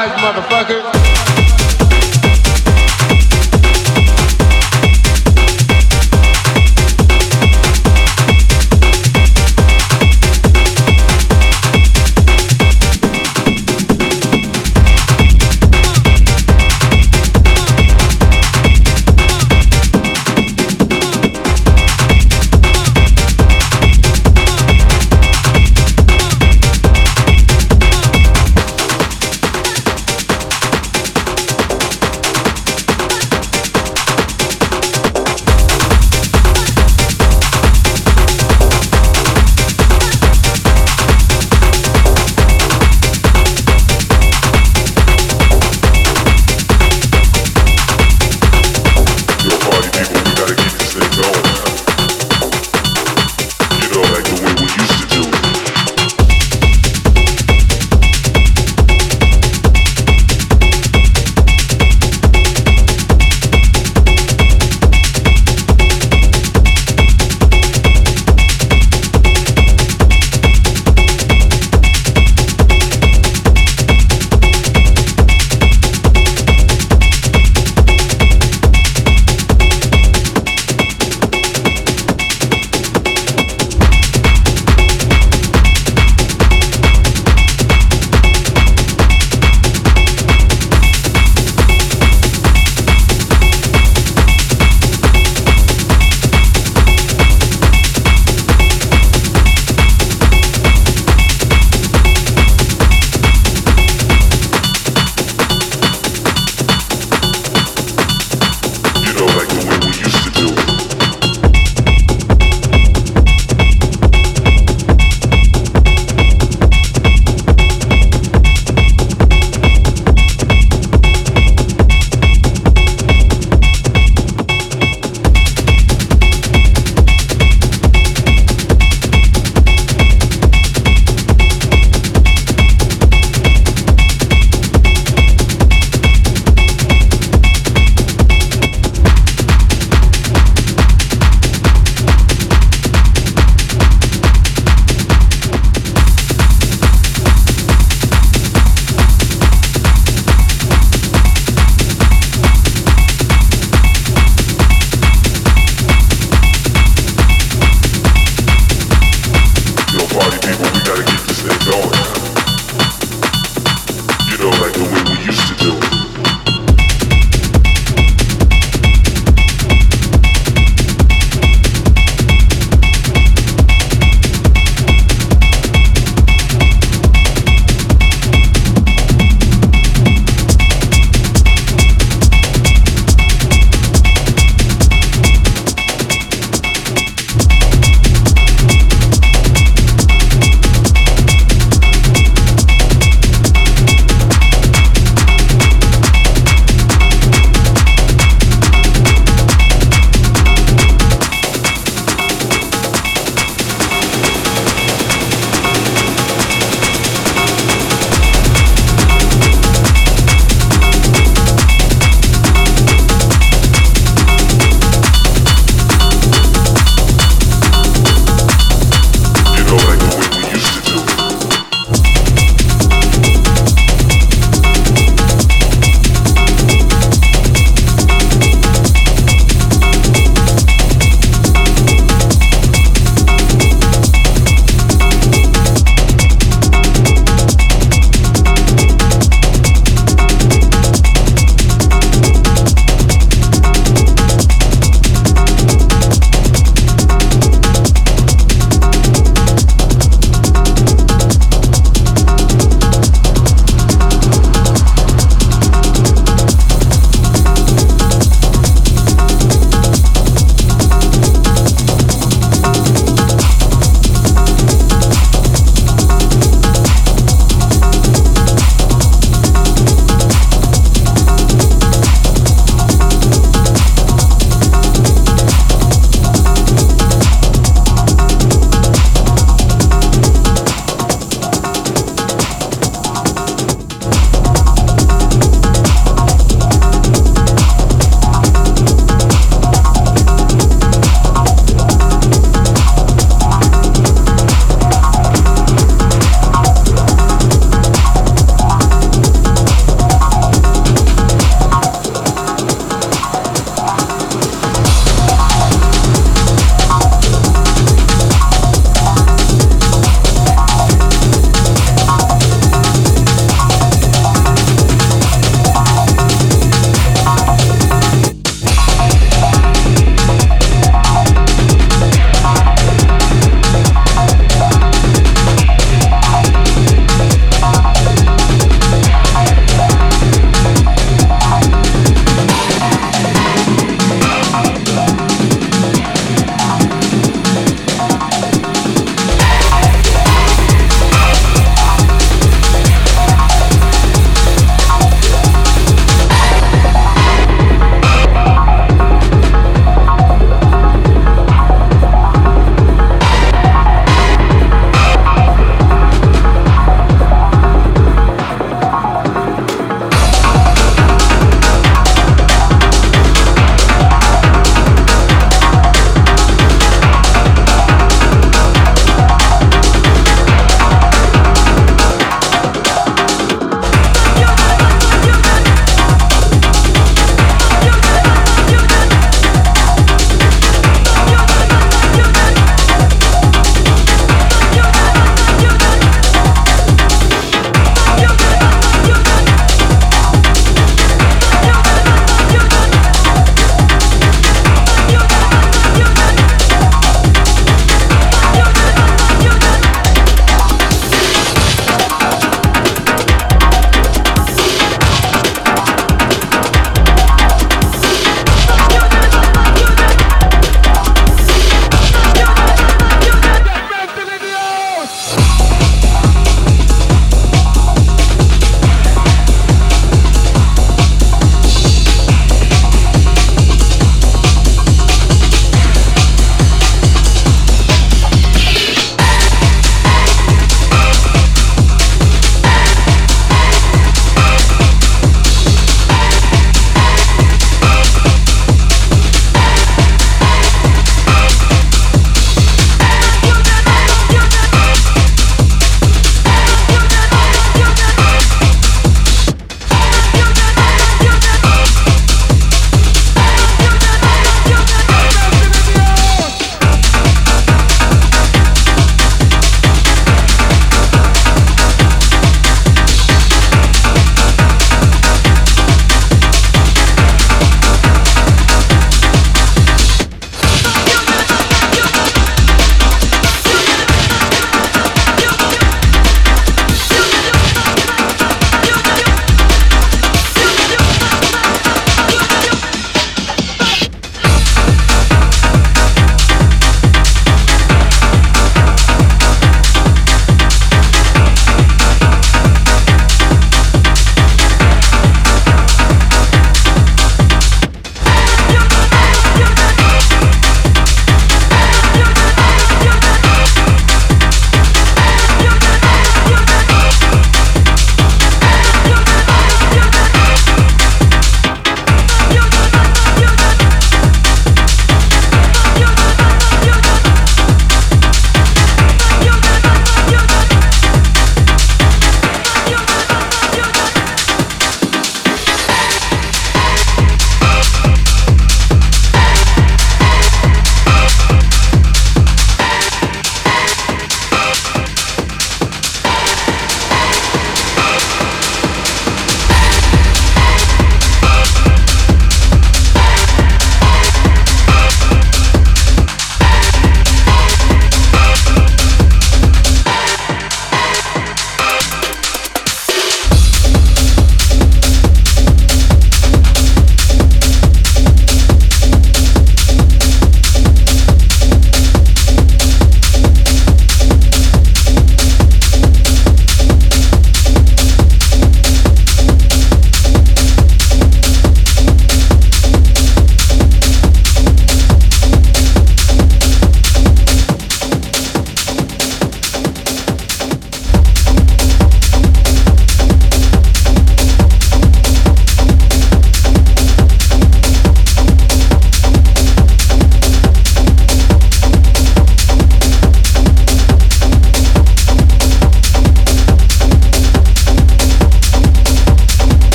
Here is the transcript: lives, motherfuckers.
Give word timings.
lives, 0.00 0.22
motherfuckers. 0.22 0.99